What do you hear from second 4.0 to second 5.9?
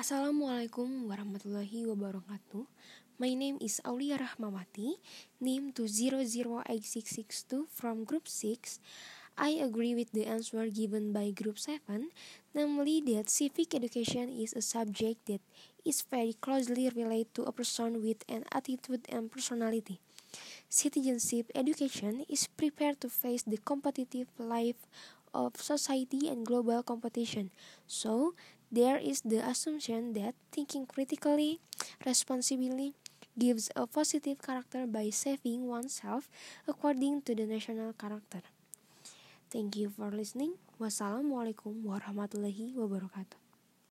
Rahmawati, name